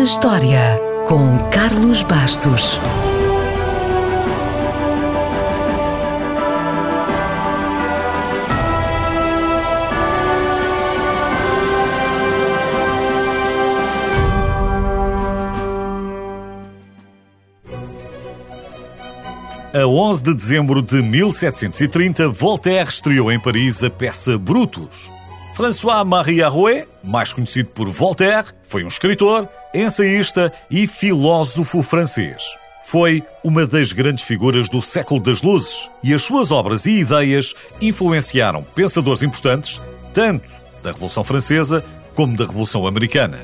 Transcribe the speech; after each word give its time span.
na 0.00 0.04
História, 0.04 0.80
com 1.06 1.36
Carlos 1.50 2.02
Bastos. 2.02 2.80
A 19.74 19.86
11 19.86 20.22
de 20.22 20.34
dezembro 20.34 20.80
de 20.80 21.02
1730, 21.02 22.26
Voltaire 22.30 22.88
estreou 22.88 23.30
em 23.30 23.38
Paris 23.38 23.84
a 23.84 23.90
peça 23.90 24.38
Brutus. 24.38 25.10
François-Marie 25.52 26.42
Arouet, 26.42 26.88
mais 27.04 27.34
conhecido 27.34 27.68
por 27.74 27.86
Voltaire, 27.90 28.46
foi 28.62 28.82
um 28.82 28.88
escritor, 28.88 29.46
ensaísta 29.74 30.52
e 30.70 30.86
filósofo 30.86 31.82
francês. 31.82 32.42
Foi 32.82 33.22
uma 33.44 33.66
das 33.66 33.92
grandes 33.92 34.24
figuras 34.24 34.68
do 34.68 34.80
século 34.80 35.20
das 35.20 35.42
luzes 35.42 35.90
e 36.02 36.14
as 36.14 36.22
suas 36.22 36.50
obras 36.50 36.86
e 36.86 37.00
ideias 37.00 37.54
influenciaram 37.80 38.62
pensadores 38.74 39.22
importantes, 39.22 39.82
tanto 40.14 40.50
da 40.82 40.92
Revolução 40.92 41.22
Francesa 41.22 41.84
como 42.14 42.36
da 42.36 42.46
Revolução 42.46 42.86
Americana. 42.86 43.38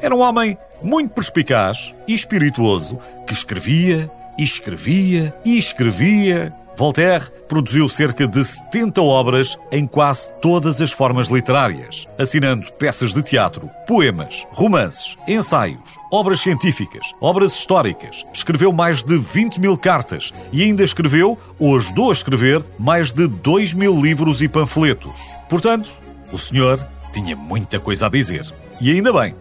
Era 0.00 0.14
um 0.14 0.20
homem 0.20 0.56
muito 0.82 1.14
perspicaz 1.14 1.94
e 2.06 2.14
espirituoso 2.14 2.98
que 3.26 3.32
escrevia, 3.32 4.10
e 4.38 4.44
escrevia 4.44 5.34
e 5.44 5.58
escrevia. 5.58 6.52
Voltaire 6.78 7.28
produziu 7.48 7.88
cerca 7.88 8.24
de 8.24 8.44
70 8.44 9.02
obras 9.02 9.58
em 9.72 9.84
quase 9.84 10.30
todas 10.40 10.80
as 10.80 10.92
formas 10.92 11.26
literárias, 11.26 12.06
assinando 12.16 12.70
peças 12.74 13.12
de 13.14 13.20
teatro, 13.20 13.68
poemas, 13.84 14.46
romances, 14.52 15.16
ensaios, 15.26 15.98
obras 16.12 16.38
científicas, 16.38 17.12
obras 17.20 17.52
históricas. 17.52 18.24
Escreveu 18.32 18.72
mais 18.72 19.02
de 19.02 19.18
20 19.18 19.60
mil 19.60 19.76
cartas 19.76 20.32
e 20.52 20.62
ainda 20.62 20.84
escreveu, 20.84 21.36
ou 21.58 21.76
ajudou 21.76 22.10
a 22.10 22.12
escrever, 22.12 22.64
mais 22.78 23.12
de 23.12 23.26
2 23.26 23.74
mil 23.74 24.00
livros 24.00 24.40
e 24.40 24.48
panfletos. 24.48 25.32
Portanto, 25.48 25.90
o 26.30 26.38
senhor 26.38 26.86
tinha 27.12 27.34
muita 27.34 27.80
coisa 27.80 28.06
a 28.06 28.08
dizer. 28.08 28.46
E 28.80 28.92
ainda 28.92 29.12
bem. 29.12 29.34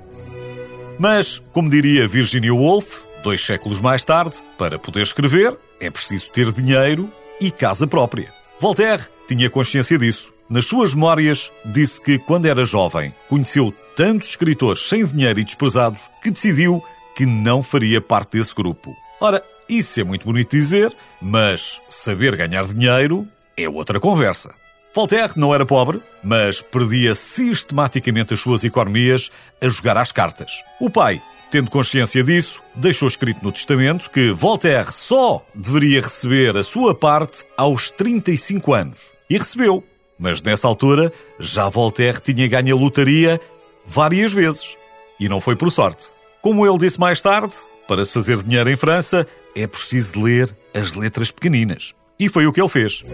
Mas, 0.98 1.38
como 1.54 1.70
diria 1.70 2.08
Virginia 2.08 2.52
Woolf, 2.52 3.06
Dois 3.24 3.44
séculos 3.44 3.82
mais 3.82 4.06
tarde, 4.06 4.38
para 4.58 4.80
poder 4.80 5.02
escrever, 5.02 5.58
é 5.82 5.90
preciso 5.90 6.32
ter 6.32 6.52
dinheiro 6.52 7.12
e 7.40 7.52
casa 7.52 7.88
própria. 7.88 8.34
Voltaire 8.60 9.04
tinha 9.28 9.50
consciência 9.50 9.98
disso. 9.98 10.34
Nas 10.50 10.66
suas 10.66 10.94
memórias, 10.94 11.52
disse 11.66 12.02
que, 12.02 12.18
quando 12.18 12.46
era 12.46 12.64
jovem, 12.64 13.14
conheceu 13.28 13.74
tantos 13.96 14.30
escritores 14.30 14.82
sem 14.82 15.06
dinheiro 15.06 15.40
e 15.40 15.44
desprezados 15.44 16.10
que 16.22 16.32
decidiu 16.32 16.82
que 17.16 17.26
não 17.26 17.62
faria 17.62 18.00
parte 18.00 18.38
desse 18.38 18.56
grupo. 18.56 18.96
Ora, 19.20 19.44
isso 19.68 20.00
é 20.00 20.04
muito 20.04 20.26
bonito 20.26 20.52
dizer, 20.52 20.96
mas 21.22 21.82
saber 21.90 22.36
ganhar 22.36 22.66
dinheiro 22.66 23.28
é 23.58 23.68
outra 23.68 24.00
conversa. 24.00 24.56
Voltaire 24.96 25.34
não 25.36 25.54
era 25.54 25.66
pobre, 25.66 26.02
mas 26.24 26.62
perdia 26.62 27.14
sistematicamente 27.14 28.34
as 28.34 28.40
suas 28.40 28.64
economias 28.64 29.30
a 29.62 29.68
jogar 29.68 29.98
às 29.98 30.12
cartas. 30.12 30.64
O 30.80 30.90
pai 30.90 31.22
Tendo 31.50 31.72
consciência 31.72 32.24
disso, 32.24 32.62
deixou 32.76 33.08
escrito 33.08 33.42
no 33.42 33.54
testamento 33.54 34.10
que 34.12 34.32
Voltaire 34.32 34.92
só 34.92 35.46
deveria 35.56 36.02
receber 36.02 36.58
a 36.58 36.64
sua 36.64 36.94
parte 36.94 37.46
aos 37.56 37.90
35 37.90 38.74
anos. 38.74 39.14
E 39.30 39.38
recebeu. 39.38 39.84
Mas 40.20 40.42
nessa 40.42 40.68
altura, 40.68 41.12
já 41.40 41.70
Voltaire 41.70 42.20
tinha 42.20 42.48
ganho 42.50 42.76
a 42.76 42.80
lotaria 42.80 43.40
várias 43.86 44.34
vezes. 44.34 44.76
E 45.20 45.30
não 45.30 45.40
foi 45.40 45.56
por 45.56 45.72
sorte. 45.72 46.08
Como 46.42 46.68
ele 46.68 46.78
disse 46.78 47.00
mais 47.00 47.22
tarde, 47.22 47.56
para 47.88 48.04
se 48.04 48.14
fazer 48.14 48.44
dinheiro 48.44 48.70
em 48.70 48.76
França 48.76 49.26
é 49.56 49.66
preciso 49.66 50.22
ler 50.22 50.54
as 50.76 50.96
letras 50.96 51.32
pequeninas. 51.32 51.96
E 52.20 52.28
foi 52.28 52.46
o 52.46 52.52
que 52.52 52.60
ele 52.60 52.70
fez. 52.70 53.06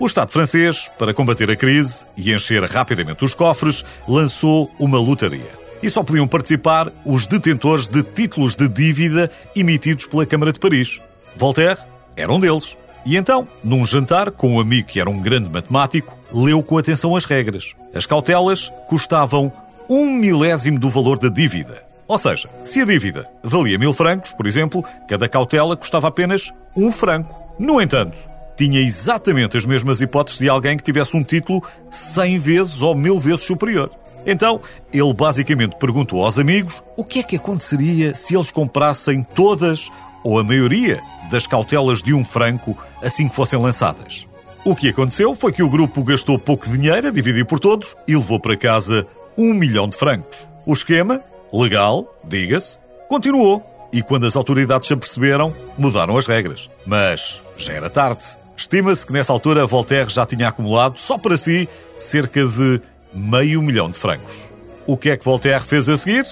O 0.00 0.06
Estado 0.06 0.30
francês, 0.30 0.90
para 0.98 1.12
combater 1.12 1.50
a 1.50 1.56
crise 1.56 2.06
e 2.16 2.32
encher 2.32 2.64
rapidamente 2.64 3.24
os 3.24 3.34
cofres, 3.34 3.84
lançou 4.08 4.72
uma 4.78 4.98
lotaria 4.98 5.63
e 5.84 5.90
só 5.90 6.02
podiam 6.02 6.26
participar 6.26 6.90
os 7.04 7.26
detentores 7.26 7.86
de 7.86 8.02
títulos 8.02 8.54
de 8.54 8.66
dívida 8.66 9.30
emitidos 9.54 10.06
pela 10.06 10.24
Câmara 10.24 10.50
de 10.50 10.58
Paris. 10.58 10.98
Voltaire 11.36 11.78
era 12.16 12.32
um 12.32 12.40
deles. 12.40 12.78
E 13.04 13.18
então, 13.18 13.46
num 13.62 13.84
jantar 13.84 14.30
com 14.30 14.54
um 14.54 14.60
amigo 14.60 14.88
que 14.88 14.98
era 14.98 15.10
um 15.10 15.20
grande 15.20 15.50
matemático, 15.50 16.18
leu 16.32 16.62
com 16.62 16.78
atenção 16.78 17.14
as 17.14 17.26
regras. 17.26 17.74
As 17.94 18.06
cautelas 18.06 18.72
custavam 18.88 19.52
um 19.86 20.10
milésimo 20.10 20.78
do 20.78 20.88
valor 20.88 21.18
da 21.18 21.28
dívida. 21.28 21.84
Ou 22.08 22.16
seja, 22.16 22.48
se 22.64 22.80
a 22.80 22.86
dívida 22.86 23.28
valia 23.42 23.78
mil 23.78 23.92
francos, 23.92 24.32
por 24.32 24.46
exemplo, 24.46 24.82
cada 25.06 25.28
cautela 25.28 25.76
custava 25.76 26.08
apenas 26.08 26.50
um 26.74 26.90
franco. 26.90 27.38
No 27.58 27.78
entanto, 27.78 28.26
tinha 28.56 28.80
exatamente 28.80 29.58
as 29.58 29.66
mesmas 29.66 30.00
hipóteses 30.00 30.40
de 30.40 30.48
alguém 30.48 30.78
que 30.78 30.82
tivesse 30.82 31.14
um 31.14 31.22
título 31.22 31.62
100 31.90 32.38
vezes 32.38 32.80
ou 32.80 32.94
mil 32.94 33.20
vezes 33.20 33.44
superior. 33.44 33.90
Então, 34.26 34.60
ele 34.92 35.12
basicamente 35.12 35.76
perguntou 35.76 36.24
aos 36.24 36.38
amigos 36.38 36.82
o 36.96 37.04
que 37.04 37.20
é 37.20 37.22
que 37.22 37.36
aconteceria 37.36 38.14
se 38.14 38.34
eles 38.34 38.50
comprassem 38.50 39.22
todas 39.22 39.90
ou 40.24 40.38
a 40.38 40.44
maioria 40.44 41.00
das 41.30 41.46
cautelas 41.46 42.02
de 42.02 42.14
um 42.14 42.24
franco 42.24 42.76
assim 43.02 43.28
que 43.28 43.34
fossem 43.34 43.58
lançadas. 43.58 44.26
O 44.64 44.74
que 44.74 44.88
aconteceu 44.88 45.34
foi 45.34 45.52
que 45.52 45.62
o 45.62 45.68
grupo 45.68 46.02
gastou 46.02 46.38
pouco 46.38 46.66
dinheiro 46.66 47.08
a 47.08 47.10
dividir 47.10 47.44
por 47.44 47.60
todos 47.60 47.94
e 48.08 48.16
levou 48.16 48.40
para 48.40 48.56
casa 48.56 49.06
um 49.36 49.52
milhão 49.52 49.86
de 49.86 49.96
francos. 49.96 50.48
O 50.64 50.72
esquema, 50.72 51.20
legal, 51.52 52.10
diga-se, 52.24 52.78
continuou. 53.08 53.62
E 53.92 54.02
quando 54.02 54.26
as 54.26 54.34
autoridades 54.34 54.88
se 54.88 54.94
aperceberam, 54.94 55.54
mudaram 55.76 56.16
as 56.16 56.26
regras. 56.26 56.70
Mas 56.86 57.42
já 57.56 57.74
era 57.74 57.90
tarde. 57.90 58.24
Estima-se 58.56 59.06
que 59.06 59.12
nessa 59.12 59.32
altura 59.32 59.66
Voltaire 59.66 60.08
já 60.10 60.24
tinha 60.24 60.48
acumulado, 60.48 60.98
só 60.98 61.18
para 61.18 61.36
si, 61.36 61.68
cerca 61.98 62.44
de 62.46 62.80
meio 63.14 63.62
milhão 63.62 63.90
de 63.90 63.98
francos. 63.98 64.50
O 64.86 64.96
que 64.96 65.10
é 65.10 65.16
que 65.16 65.24
Voltaire 65.24 65.62
fez 65.62 65.88
a 65.88 65.96
seguir? 65.96 66.24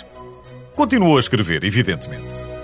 Continuou 0.74 1.16
a 1.16 1.20
escrever, 1.20 1.64
evidentemente. 1.64 2.61